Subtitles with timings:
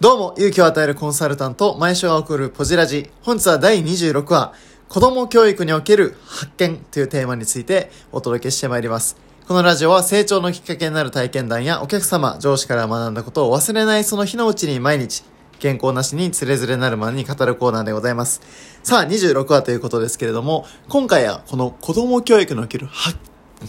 [0.00, 3.10] どうも、勇気を与えるコンサルタント、毎週が送るポジラジ。
[3.20, 4.54] 本日は第26話、
[4.88, 9.18] 子供教育における発見というテーマについてお届けしてまいります。
[9.46, 15.22] このラジオは成長のきっかけになる体験談やお客様、上司から学んだことを忘れないその日のうちに毎日、
[15.58, 18.40] 健康なしにつれづれなるまでに語るコーナーでございます。
[18.82, 23.18] さあ、26話ということですけれども、今回はこの子供教育における発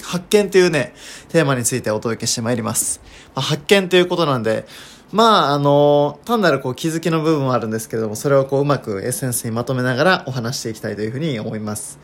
[0.02, 0.94] 発見というね、
[1.28, 3.02] テーマについてお届けしてまいります。
[3.36, 4.66] まあ、発見ということなんで、
[5.12, 12.00] まあ、あの、単なるこう気づきの部分はあるんですけれども、それをこううまくエッセンスにまとめながらお話していきたいというふうに思います。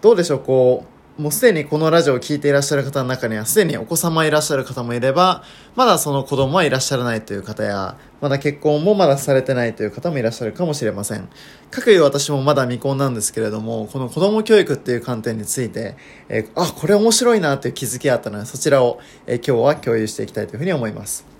[0.00, 0.84] どうでしょう、こ
[1.18, 5.42] う、もうすでにこのラジオを聞いていらっしゃる方の中には、すでにお子様いらっしゃる方もいれば、
[5.74, 11.28] まだその子供はいらっしゃらないという方や、まだ結婚もまだされてないという方もいらっしゃるかもしれません。
[11.72, 15.96] かくいう私もまだ未婚なんですけれども、この子供教育っていう観点について、
[16.28, 21.31] えーあ、これ面白いなという気づきがあったので、そちらを、えー今日は共有していきたいというふうに思います。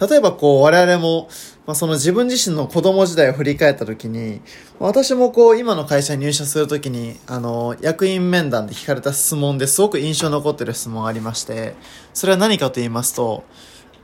[0.00, 1.28] 例えばこう我々も、
[1.66, 4.40] まあ、その自分自身の子供時代を振り返った時に、
[4.78, 11.74] 私もこう今の会社に入社する時に、あの、役員面談で聞かれた質問ですごく印象に残ってる質問がありまして、
[12.14, 13.44] それは何かと言いますと、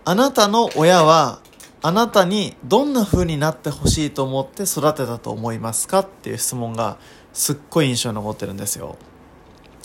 [0.05, 1.41] あなたの親は
[1.81, 6.01] あなたにどんな風になってほしいと思って育てたと思いますか？
[6.01, 6.99] っていう質問が
[7.33, 8.97] すっごい印象に残ってるんですよ。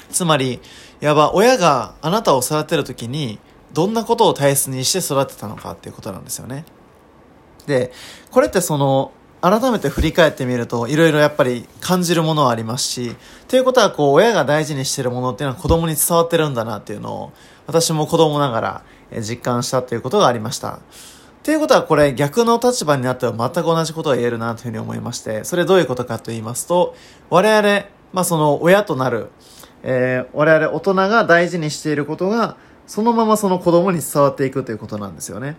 [0.09, 0.59] つまり、
[1.01, 3.39] いわば親があなたを育てるときに
[3.73, 6.65] どんなことを大切にして育てたのかっていうことなんですよね。
[7.67, 7.91] で、
[8.31, 9.11] これってその、
[9.41, 13.15] 改めて振り返ってみると、いろいろやっぱり感じるものはありますし、
[13.47, 17.31] ということはこう、親が大事にしてるものっていうのは子供に伝わってるんだなっていうのを、
[17.67, 18.83] 私も子供ながら
[19.21, 20.79] 実感したっていうことがありました。
[21.43, 26.95] ということはこれ逆の立場になっては全く同じことが言えるなというふうに思いまして、それどういうことかと言いますと、
[27.29, 29.29] 我々、まあその親となる、
[29.83, 32.57] えー我々大人が大事にしていることが、
[32.89, 35.57] そのままその子供に伝わっていくということなんですよね。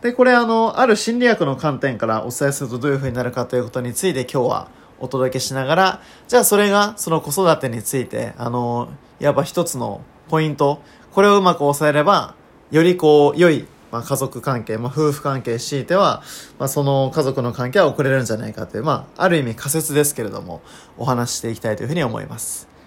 [0.00, 8.88] で、これあの、ある心理学の観点からお伝えするとどういうふうになるかということについて今日はお届けしながら、じゃあそれがその子育てについて、あの、
[9.20, 10.82] いわば一つのポイント、
[11.12, 12.34] これをうまく抑えれば、
[12.72, 16.24] よりこう、良い、まあ、家族関係、まあ、夫婦関係強いては、
[16.58, 20.60] まあ、その家族の関係は送れるんじゃないかという、まあ、ある意味仮説ですけれども、
[20.98, 22.79] お話ししていきたいというふうに思います。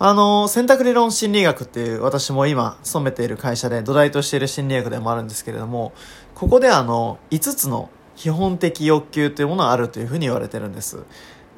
[0.00, 5.92] あの、選択理論心理学っていう私も今勤めている会社で土台としている心理学でもあるんですけれども、
[6.36, 11.02] ここであの、5つの基本的欲求というものがあるというふうに言われてるんです。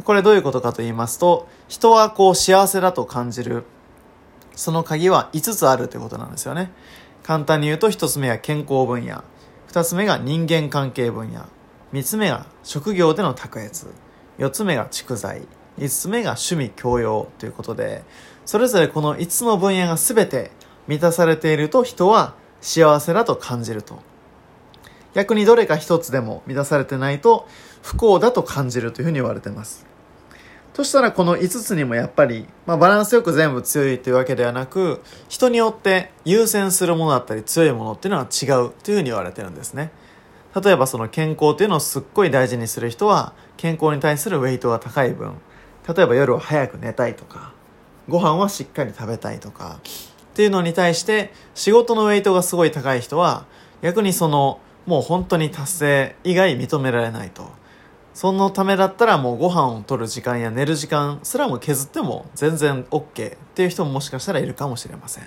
[0.05, 3.65] これどういうことかと言いますと、人はこう幸せだと感じる、
[4.57, 6.73] その鍵は5つあるということなんですよね。
[7.23, 9.23] 簡単に言うと1つ目は健康分野、
[9.69, 11.45] 2つ目が人間関係分野、
[11.93, 13.89] 3つ目が職業での卓越、
[14.39, 15.43] 4つ目が蓄財、
[15.79, 18.03] 5つ目が趣味教養ということで、
[18.45, 20.51] それぞれこの5つの分野が全て
[20.89, 23.99] 満たされていると人は幸せだと感じると。
[25.15, 27.49] 逆にどれか一つでも満たされてないと
[27.83, 29.91] 不幸だと感じるというふうに言われてます。
[30.73, 39.91] としたらこの5つにもやっぱり、まあ、バランスよく全部強いというわけではなく人によって優先するものだったり強いものっていうのは違うというふうに言われてるんですね
[40.63, 45.35] 例えばその健康っていうのをすっごい大事にする人は健康に対するウェイトが高い分
[45.93, 47.53] 例えば夜は早く寝たいとか
[48.09, 49.81] ご飯はしっかり食べたいとか
[50.31, 53.47] っていうのに対して仕事のウェイトがすごい高い人は
[53.83, 57.51] 逆にそのもう本当に達成以外認められないと
[58.15, 65.25] そのためだったらもうご飯を取る時間や寝る時間すらも削っても全然 OK っていう人ももしかしたらいるかもしれません。
[65.25, 65.27] っ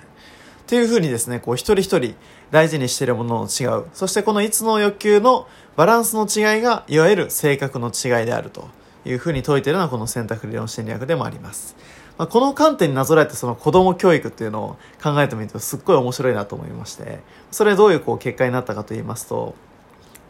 [0.66, 2.14] ていうふうにですね、こう一人一人
[2.50, 3.86] 大事にしているものの違う。
[3.92, 5.46] そしてこの5つの欲求の
[5.76, 8.68] バランスの違いがいわゆる性格の違いであると
[9.04, 11.76] いうふうに説いているのはこの選択理論心理学でもあります。
[12.16, 17.20] まあ、この観点になぞらえてその子供教育っていうのを考えてみるとすっごい面白いなと思いまして、
[17.50, 19.54] それどういうこう結果になったかと言いますと、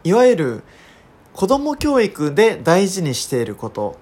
[0.03, 0.63] いわゆる
[1.33, 3.97] 子供教育で大事にしていること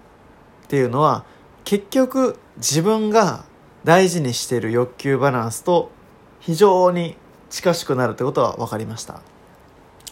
[0.65, 1.25] っていうのは
[1.63, 3.45] 結局自分が
[3.83, 5.91] 大事にしている欲求バランスと
[6.39, 7.15] 非常に
[7.49, 9.21] 近しくなるってことは分かりました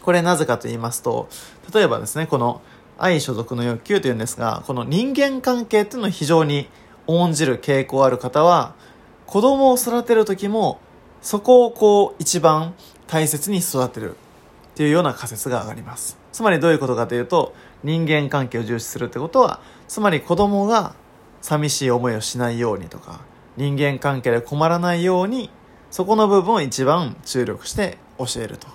[0.02, 1.30] これなぜかと言いますと
[1.74, 2.62] 例えばですねこの
[3.04, 6.70] 愛所属の欲求というんですがこの人間関係っていうのを非常に
[7.08, 8.76] 重んじる傾向ある方は
[9.26, 10.80] 子供を育てる時も
[11.22, 12.76] そこをこう一番
[13.08, 14.14] 大切に育てるっ
[14.76, 16.18] ていうような仮説が上がります。
[16.32, 17.54] つまりどういうことかというと
[17.84, 20.96] 人間関係を重視するってことはつまり子供が
[21.42, 23.22] 寂しい思いをしないようにとか
[23.58, 25.50] 人間関係で困らないように
[25.90, 28.68] そこの部分を一番注力して教えると。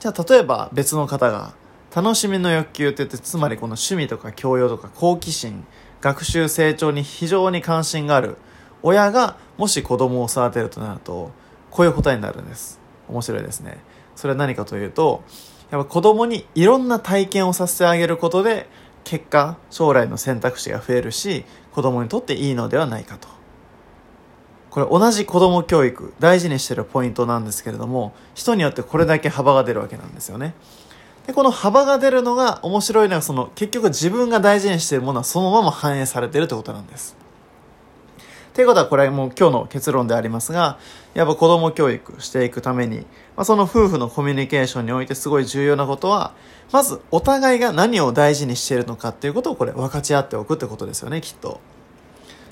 [0.00, 1.54] じゃあ例えば別の方が
[1.94, 5.66] 楽しみの欲求って言ってつまりこの趣味とか教養とか好奇心
[6.00, 8.38] 学習成長に非常に関心がある
[8.82, 11.30] 親がもし子供を育てるとなると
[11.70, 12.80] こういう答えになるんです。
[13.08, 13.78] 面白いですね。
[14.16, 15.22] それは何かというと
[15.70, 18.68] やっぱ子供にいろんな体験をさせてあげることで
[19.04, 23.28] 結果将来の選択肢が増えるし子供にとっていいのではないかと。
[24.70, 30.54] これ同じ子供教育大事にしてるポイントなんですけれども人によってこれだけ幅が出るわけなんですよね。
[31.26, 37.16] でこの幅が出るのが面白いのはその結局自分が大事にしているものはそのまま反映されているということなんです。
[38.54, 40.78] ということはこれはもう今日の結論でありますが
[41.14, 42.98] やっぱ子供教育していくために、
[43.34, 46.34] まあ、その夫婦のコミュニケーションにおいてすごい重要なことは
[46.70, 51.60] まずお互いが何を大事にしているのかっていうことをこれ分かち合っておくってことですよねきっと。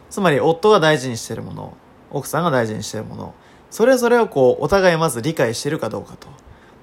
[0.09, 1.77] つまり夫が大事にしているもの
[2.11, 3.35] 奥さんが大事にしているもの
[3.71, 6.29] それぞれをこうお互いまず理解しているかどうかと。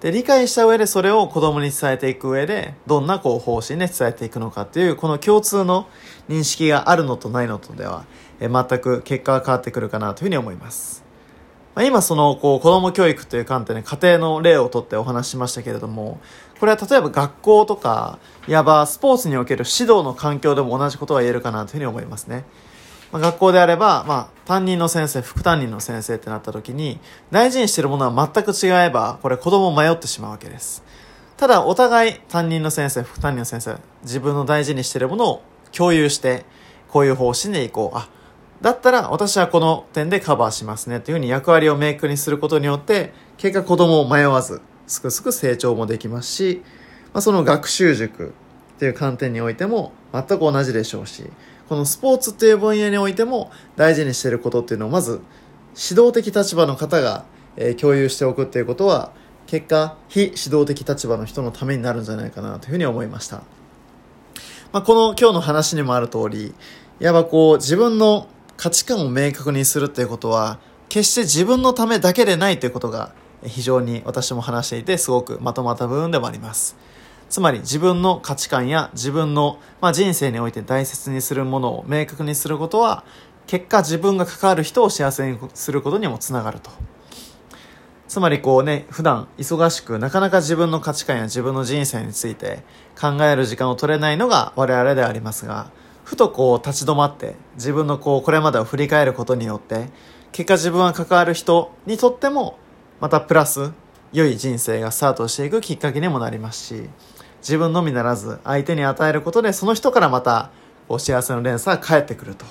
[0.01, 5.87] で理解した上でそれを子供に伝えていく上でどんなこう方針で伝えていくのかっていうこの共通の
[6.29, 8.05] 認識があるのとないのとでは
[8.39, 11.03] え全く結果が変わってくるかなというふうに思います、
[11.73, 16.19] まあ、今そのこう子供教育という観点で家庭の例をとってお話ししましたけれども
[16.59, 22.45] これは例えば学校とかいわばスポーツにおける指導の環境でも同じことが言えるかなというふうに思いますね。
[23.11, 26.99] まあ、学校であれば、まあ、担任の先生、副担任の先生ってなった時に、
[27.31, 30.83] 大事にしてるものは全く違えば、これ子供迷ってしまうわけです。
[31.37, 36.45] ただ、お互い担任の先生、副担任の先生、自分の大事にしてるものを共有して、
[36.89, 37.97] こういう方針でいこう。
[37.97, 38.09] あ、
[38.61, 46.63] だったら私はこの点でカバーしますねというふうに役割を明確にすることによって、結果子供を迷わず、すくすく成長もできますし、
[47.13, 48.29] まあ、その学習塾
[48.77, 51.29] っていう観点においても全く同じでしょうし、
[51.67, 55.21] このスポーツっていう分野においても大事にしていることっていうのをまず
[55.75, 57.25] 指導的立場の方が、
[57.55, 59.11] え、共有しておくっていうことは
[59.45, 63.37] 結果非指導的立場の人のためになるんじゃないかなというふうに思いました、
[64.71, 66.53] まあ、この今日の話にもある通り
[66.99, 68.27] いわばこう自分の
[68.57, 70.59] 価値観を明確にするっていうことは
[70.89, 76.75] 決して自分のためだけでないということが非常に私も話していてすごくまとまった部分でもあります。
[77.29, 83.03] つまり自分の価値観や自分の、まあ、人生において大切にするものを明確にすることは
[83.47, 86.71] 結果自分が関わる人を幸せにすることにもつながると。
[88.07, 92.63] つまりこうね普段忙しくなかなか自分の価値観や自分の人生について
[92.99, 95.71] 考える時間を取れないのが我々でありますが
[96.05, 99.89] ふとこう立ち止まって自分のこうこれまでを振り返ることによって
[100.31, 102.57] 結果自分が関わる人にとっても
[103.01, 103.73] またプラス
[104.13, 106.89] 良い人生がスタートしていくきっかけにもなりますし
[107.41, 110.51] 自分のみならず相手に与えることでその人からまた
[110.89, 112.45] お幸せの連鎖が返ってくると。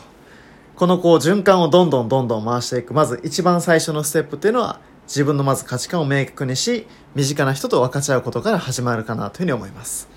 [0.76, 2.92] このこう循環をどんどんどんどん回していく。
[2.92, 10.08] まず一番最初のステップっていうのは自分のまず価値観を明確にし身近な人と分かち合うことから始まるかなというふうに思います、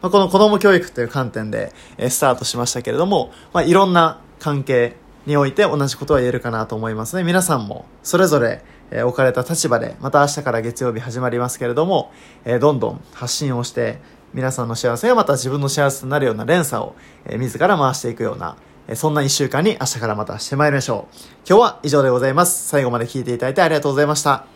[0.00, 1.72] まあ、この子供教育という観点で
[2.08, 4.94] スタートしましたけれども、まあ、いろんな関係
[5.26, 7.24] において同じことは言えるかなと思いますね。
[7.24, 8.62] 皆さんもそれぞれ
[8.92, 12.12] え置かれた立場でまた明日から月曜日始まりますけれども、
[12.44, 13.98] えどんどん発信をして
[14.36, 16.94] 皆さんの幸せがまた自分の幸せになるような連鎖を、
[17.24, 21.16] え自ら回していくような、えそんな一週間に明日からまたしてまいりましょう。
[21.48, 22.68] 今日は以上でございます。
[22.68, 24.55] 最後まで聞いていただいてありがとうございました。